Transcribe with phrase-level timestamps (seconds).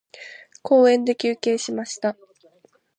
[0.63, 2.17] 公園で休憩しました。